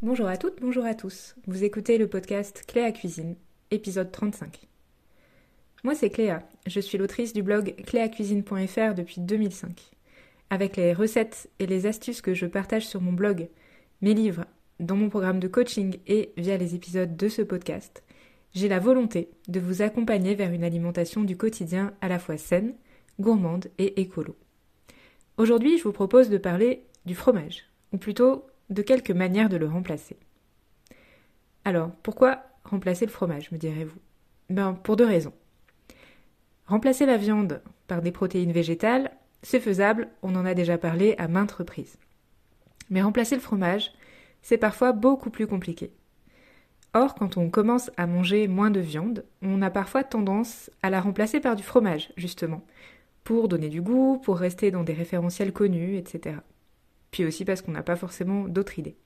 [0.00, 1.34] Bonjour à toutes, bonjour à tous.
[1.48, 3.34] Vous écoutez le podcast Cléa Cuisine,
[3.72, 4.68] épisode 35.
[5.82, 9.90] Moi c'est Cléa, je suis l'autrice du blog cléacuisine.fr depuis 2005.
[10.50, 13.48] Avec les recettes et les astuces que je partage sur mon blog,
[14.00, 14.44] mes livres,
[14.78, 18.04] dans mon programme de coaching et via les épisodes de ce podcast,
[18.54, 22.76] j'ai la volonté de vous accompagner vers une alimentation du quotidien à la fois saine,
[23.18, 24.36] gourmande et écolo.
[25.38, 29.66] Aujourd'hui, je vous propose de parler du fromage, ou plutôt de quelques manières de le
[29.66, 30.16] remplacer.
[31.64, 33.98] Alors, pourquoi remplacer le fromage, me direz-vous?
[34.50, 35.32] Ben, pour deux raisons.
[36.66, 39.10] Remplacer la viande par des protéines végétales,
[39.42, 41.98] c'est faisable, on en a déjà parlé à maintes reprises.
[42.90, 43.92] Mais remplacer le fromage,
[44.42, 45.92] c'est parfois beaucoup plus compliqué.
[46.94, 51.00] Or, quand on commence à manger moins de viande, on a parfois tendance à la
[51.00, 52.64] remplacer par du fromage, justement,
[53.24, 56.36] pour donner du goût, pour rester dans des référentiels connus, etc
[57.10, 58.96] puis aussi parce qu'on n'a pas forcément d'autres idées.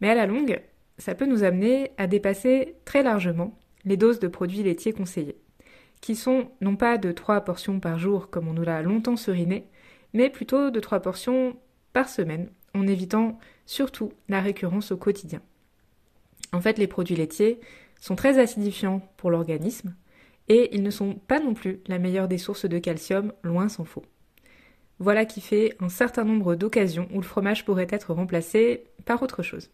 [0.00, 0.60] Mais à la longue,
[0.98, 5.38] ça peut nous amener à dépasser très largement les doses de produits laitiers conseillés,
[6.00, 9.66] qui sont non pas de 3 portions par jour comme on nous l'a longtemps seriné,
[10.12, 11.56] mais plutôt de 3 portions
[11.92, 15.42] par semaine, en évitant surtout la récurrence au quotidien.
[16.52, 17.60] En fait, les produits laitiers
[18.00, 19.94] sont très acidifiants pour l'organisme,
[20.48, 23.84] et ils ne sont pas non plus la meilleure des sources de calcium, loin s'en
[23.84, 24.04] faut.
[24.98, 29.42] Voilà qui fait un certain nombre d'occasions où le fromage pourrait être remplacé par autre
[29.42, 29.70] chose.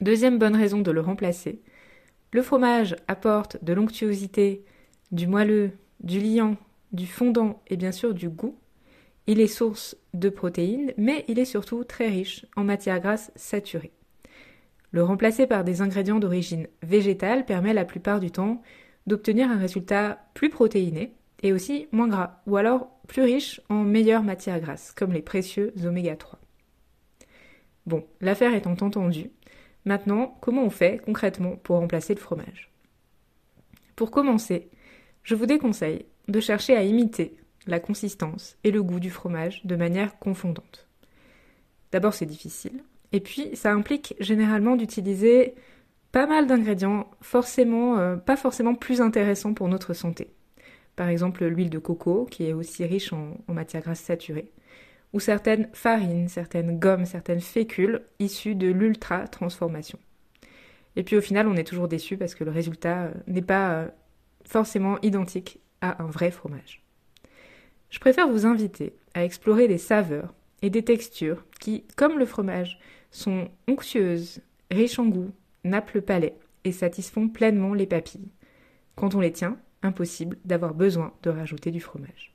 [0.00, 1.62] Deuxième bonne raison de le remplacer,
[2.32, 4.64] le fromage apporte de l'onctuosité,
[5.12, 5.70] du moelleux,
[6.00, 6.56] du liant,
[6.92, 8.58] du fondant et bien sûr du goût.
[9.26, 13.92] Il est source de protéines, mais il est surtout très riche en matières grasses saturées.
[14.90, 18.62] Le remplacer par des ingrédients d'origine végétale permet la plupart du temps
[19.06, 24.22] d'obtenir un résultat plus protéiné, et aussi moins gras, ou alors plus riche en meilleures
[24.22, 26.38] matières grasses, comme les précieux oméga 3.
[27.86, 29.30] Bon, l'affaire étant entendue,
[29.84, 32.70] maintenant, comment on fait concrètement pour remplacer le fromage?
[33.94, 34.68] Pour commencer,
[35.22, 37.36] je vous déconseille de chercher à imiter
[37.66, 40.88] la consistance et le goût du fromage de manière confondante.
[41.92, 42.82] D'abord, c'est difficile,
[43.12, 45.54] et puis ça implique généralement d'utiliser
[46.12, 50.30] pas mal d'ingrédients forcément euh, pas forcément plus intéressants pour notre santé
[50.96, 54.50] par exemple l'huile de coco, qui est aussi riche en, matières grasses saturées,
[55.12, 59.98] ou certaines farines, certaines gommes, certaines fécules issues de l'ultra-transformation.
[60.96, 63.72] Et puis au final, on est toujours déçu parce que le résultat euh, n'est pas
[63.72, 63.88] euh,
[64.44, 66.82] forcément identique à un vrai fromage.
[67.90, 72.78] Je préfère vous inviter à explorer des saveurs et des textures qui, comme le fromage,
[73.10, 74.40] sont onctueuses,
[74.70, 75.30] riches en goût,
[75.64, 78.30] nappent le palais et satisfont pleinement les papilles.
[78.96, 82.34] Quand on les tient, impossible d'avoir besoin de rajouter du fromage.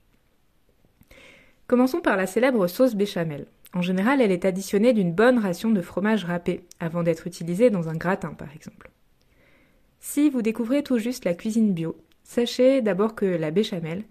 [1.67, 3.47] Commençons par la célèbre sauce béchamel.
[3.73, 7.87] En général, elle est additionnée d'une bonne ration de fromage râpé avant d'être utilisée dans
[7.87, 8.91] un gratin par exemple.
[9.99, 14.03] Si vous découvrez tout juste la cuisine bio, sachez d'abord que la béchamel,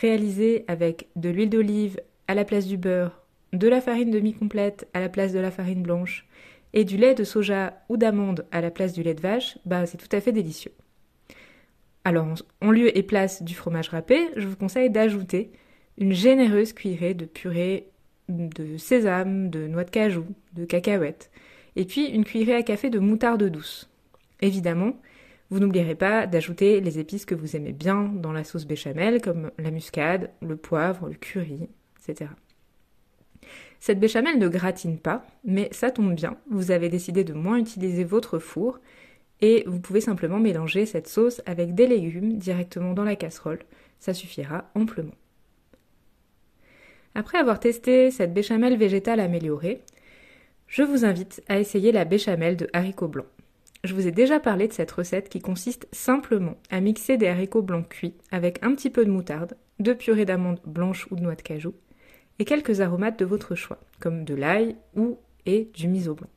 [0.00, 3.20] réalisée avec de l'huile d'olive à la place du beurre,
[3.52, 6.26] de la farine demi-complète à la place de la farine blanche,
[6.72, 9.84] et du lait de soja ou d'amande à la place du lait de vache, bah
[9.84, 10.72] c'est tout à fait délicieux.
[12.04, 12.26] Alors,
[12.60, 15.52] en lieu et place du fromage râpé, je vous conseille d'ajouter
[15.98, 17.88] une généreuse cuillerée de purée
[18.28, 21.30] de sésame, de noix de cajou, de cacahuètes,
[21.76, 23.90] et puis une cuillerée à café de moutarde douce.
[24.40, 24.96] Évidemment,
[25.50, 29.50] vous n'oublierez pas d'ajouter les épices que vous aimez bien dans la sauce béchamel, comme
[29.58, 31.68] la muscade, le poivre, le curry,
[32.00, 32.30] etc.
[33.78, 38.04] Cette béchamel ne gratine pas, mais ça tombe bien, vous avez décidé de moins utiliser
[38.04, 38.78] votre four
[39.42, 43.58] et vous pouvez simplement mélanger cette sauce avec des légumes directement dans la casserole,
[43.98, 45.14] ça suffira amplement.
[47.14, 49.82] Après avoir testé cette béchamel végétale améliorée,
[50.68, 53.26] je vous invite à essayer la béchamel de haricots blancs.
[53.84, 57.62] Je vous ai déjà parlé de cette recette qui consiste simplement à mixer des haricots
[57.62, 61.34] blancs cuits avec un petit peu de moutarde, de purée d'amandes blanches ou de noix
[61.34, 61.74] de cajou,
[62.38, 66.30] et quelques aromates de votre choix, comme de l'ail ou et du miso blanc.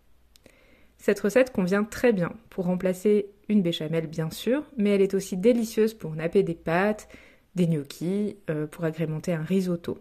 [0.98, 5.38] Cette recette convient très bien pour remplacer une béchamel bien sûr, mais elle est aussi
[5.38, 7.08] délicieuse pour napper des pâtes,
[7.56, 10.00] des gnocchis, euh, pour agrémenter un risotto.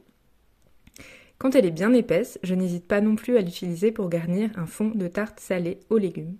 [1.39, 4.67] Quand elle est bien épaisse, je n'hésite pas non plus à l'utiliser pour garnir un
[4.67, 6.37] fond de tarte salée aux légumes.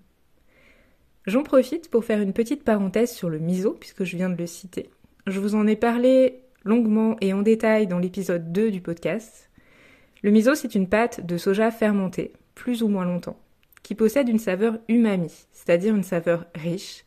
[1.27, 4.47] J'en profite pour faire une petite parenthèse sur le miso, puisque je viens de le
[4.47, 4.91] citer.
[5.27, 9.51] Je vous en ai parlé longuement et en détail dans l'épisode 2 du podcast.
[10.23, 13.39] Le miso, c'est une pâte de soja fermentée, plus ou moins longtemps
[13.85, 17.05] qui possède une saveur umami, c'est-à-dire une saveur riche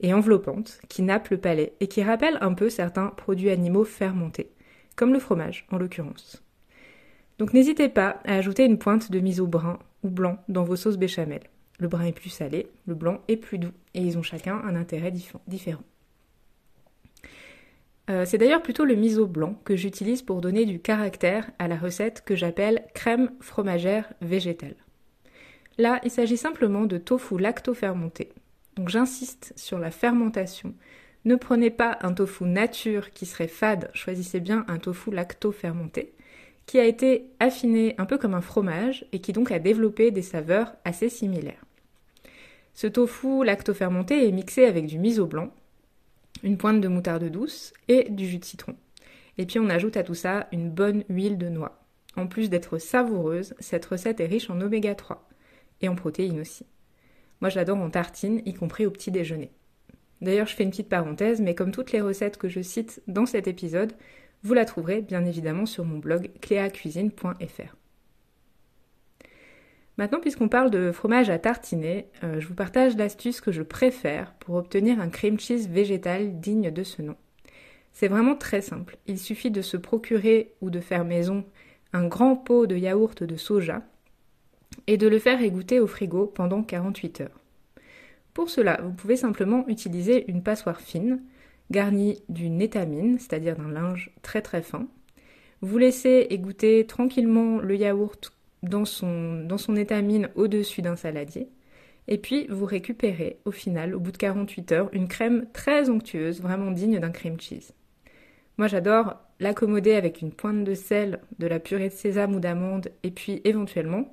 [0.00, 4.50] et enveloppante, qui nappe le palais et qui rappelle un peu certains produits animaux fermentés,
[4.96, 6.42] comme le fromage en l'occurrence.
[7.38, 10.98] Donc n'hésitez pas à ajouter une pointe de miso brun ou blanc dans vos sauces
[10.98, 11.40] béchamel.
[11.78, 14.74] Le brun est plus salé, le blanc est plus doux, et ils ont chacun un
[14.74, 15.12] intérêt
[15.46, 15.84] différent.
[18.08, 21.76] Euh, c'est d'ailleurs plutôt le miso blanc que j'utilise pour donner du caractère à la
[21.76, 24.76] recette que j'appelle crème fromagère végétale.
[25.78, 28.30] Là, il s'agit simplement de tofu lacto-fermenté.
[28.76, 30.74] Donc j'insiste sur la fermentation.
[31.24, 36.12] Ne prenez pas un tofu nature qui serait fade, choisissez bien un tofu lacto-fermenté
[36.66, 40.22] qui a été affiné un peu comme un fromage et qui donc a développé des
[40.22, 41.64] saveurs assez similaires.
[42.74, 45.52] Ce tofu lacto-fermenté est mixé avec du miso blanc,
[46.42, 48.74] une pointe de moutarde douce et du jus de citron.
[49.38, 51.80] Et puis on ajoute à tout ça une bonne huile de noix.
[52.16, 55.26] En plus d'être savoureuse, cette recette est riche en oméga 3
[55.80, 56.66] et en protéines aussi.
[57.40, 59.52] Moi je l'adore en tartine, y compris au petit déjeuner.
[60.22, 63.26] D'ailleurs, je fais une petite parenthèse, mais comme toutes les recettes que je cite dans
[63.26, 63.92] cet épisode,
[64.42, 67.76] vous la trouverez bien évidemment sur mon blog cléacuisine.fr.
[69.98, 74.34] Maintenant, puisqu'on parle de fromage à tartiner, euh, je vous partage l'astuce que je préfère
[74.34, 77.16] pour obtenir un cream cheese végétal digne de ce nom.
[77.92, 78.98] C'est vraiment très simple.
[79.06, 81.46] Il suffit de se procurer ou de faire maison
[81.94, 83.82] un grand pot de yaourt de soja
[84.86, 87.40] et de le faire égoutter au frigo pendant 48 heures.
[88.34, 91.22] Pour cela, vous pouvez simplement utiliser une passoire fine,
[91.70, 94.86] garnie d'une étamine, c'est-à-dire d'un linge très très fin.
[95.62, 98.32] Vous laissez égoutter tranquillement le yaourt
[98.62, 101.48] dans son, étamine au-dessus d'un saladier.
[102.08, 106.40] Et puis vous récupérez au final, au bout de 48 heures, une crème très onctueuse,
[106.40, 107.72] vraiment digne d'un cream cheese.
[108.58, 112.90] Moi j'adore l'accommoder avec une pointe de sel, de la purée de sésame ou d'amande,
[113.02, 114.12] et puis éventuellement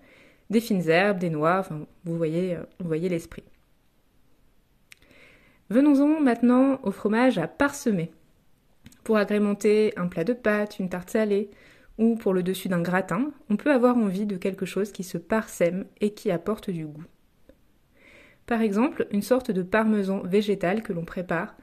[0.53, 3.43] des fines herbes, des noix, enfin vous voyez, euh, vous voyez l'esprit.
[5.69, 8.11] Venons-en maintenant au fromage à parsemer.
[9.03, 11.49] Pour agrémenter un plat de pâtes, une tarte salée,
[11.97, 15.17] ou pour le dessus d'un gratin, on peut avoir envie de quelque chose qui se
[15.17, 17.03] parsème et qui apporte du goût.
[18.45, 21.55] Par exemple, une sorte de parmesan végétal que l'on prépare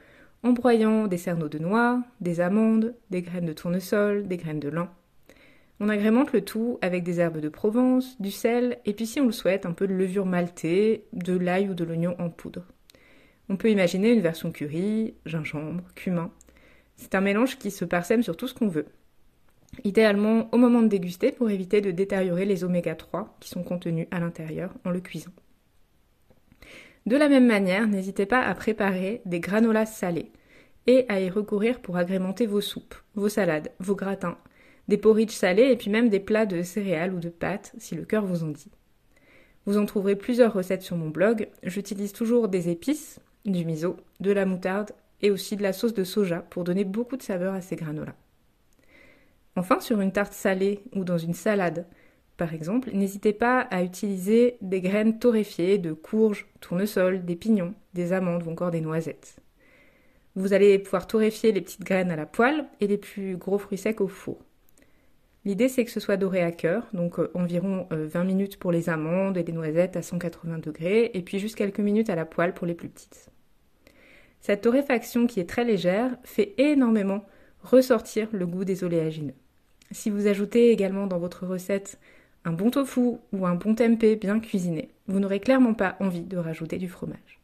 [0.43, 4.69] en broyant des cerneaux de noix, des amandes, des graines de tournesol, des graines de
[4.69, 4.89] lin.
[5.83, 9.25] On agrémente le tout avec des herbes de Provence, du sel et puis si on
[9.25, 12.67] le souhaite un peu de levure maltée, de l'ail ou de l'oignon en poudre.
[13.49, 16.29] On peut imaginer une version curry, gingembre, cumin.
[16.97, 18.85] C'est un mélange qui se parsème sur tout ce qu'on veut.
[19.83, 24.05] Idéalement au moment de déguster pour éviter de détériorer les oméga 3 qui sont contenus
[24.11, 25.33] à l'intérieur en le cuisant.
[27.07, 30.31] De la même manière, n'hésitez pas à préparer des granolas salés
[30.85, 34.37] et à y recourir pour agrémenter vos soupes, vos salades, vos gratins,
[34.87, 38.05] des porridges salés et puis même des plats de céréales ou de pâtes si le
[38.05, 38.71] cœur vous en dit.
[39.65, 41.47] Vous en trouverez plusieurs recettes sur mon blog.
[41.63, 44.91] J'utilise toujours des épices, du miso, de la moutarde
[45.21, 48.15] et aussi de la sauce de soja pour donner beaucoup de saveur à ces granolas.
[49.55, 51.85] Enfin, sur une tarte salée ou dans une salade,
[52.37, 58.13] par exemple, n'hésitez pas à utiliser des graines torréfiées de courge, tournesol, des pignons, des
[58.13, 59.35] amandes ou encore des noisettes.
[60.35, 63.77] Vous allez pouvoir torréfier les petites graines à la poêle et les plus gros fruits
[63.77, 64.39] secs au four.
[65.43, 68.71] L'idée c'est que ce soit doré à cœur, donc euh, environ 20 euh, minutes pour
[68.71, 72.25] les amandes et les noisettes à 180 degrés, et puis juste quelques minutes à la
[72.25, 73.29] poêle pour les plus petites.
[74.39, 77.25] Cette torréfaction qui est très légère fait énormément
[77.63, 79.35] ressortir le goût des oléagineux.
[79.91, 81.99] Si vous ajoutez également dans votre recette
[82.45, 86.37] un bon tofu ou un bon tempeh bien cuisiné, vous n'aurez clairement pas envie de
[86.37, 87.39] rajouter du fromage.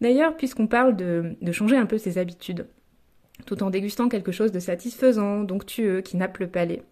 [0.00, 2.66] D'ailleurs, puisqu'on parle de, de, changer un peu ses habitudes,
[3.44, 6.82] tout en dégustant quelque chose de satisfaisant, d'onctueux, qui nappe le palais,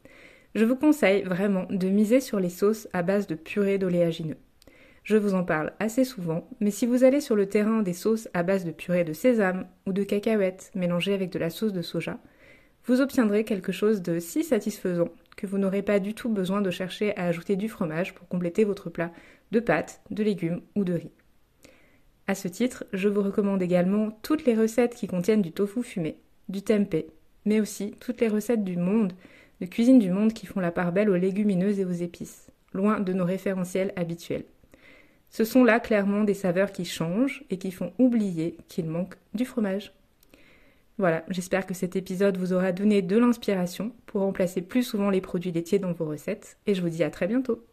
[0.55, 4.37] je vous conseille vraiment de miser sur les sauces à base de purée d'oléagineux.
[5.05, 8.29] Je vous en parle assez souvent, mais si vous allez sur le terrain des sauces
[8.35, 11.83] à base de purée de sésame ou de cacahuètes mélangées avec de la sauce de
[11.83, 12.19] soja,
[12.87, 16.71] vous obtiendrez quelque chose de si satisfaisant que vous n'aurez pas du tout besoin de
[16.71, 19.13] chercher à ajouter du fromage pour compléter votre plat
[19.53, 21.13] de pâtes, de légumes ou de riz.
[22.27, 26.19] À ce titre, je vous recommande également toutes les recettes qui contiennent du tofu fumé,
[26.51, 27.07] du tempeh,
[27.45, 29.13] mais aussi toutes les recettes du monde,
[29.61, 33.01] de cuisine du monde qui font la part belle aux légumineuses et aux épices, loin
[33.01, 34.45] de nos référentiels habituels.
[35.31, 39.45] Ce sont là clairement des saveurs qui changent et qui font oublier qu'il manque du
[39.45, 39.93] fromage.
[40.99, 45.21] Voilà, j'espère que cet épisode vous aura donné de l'inspiration pour remplacer plus souvent les
[45.21, 47.65] produits laitiers dans vos recettes et je vous dis à très bientôt.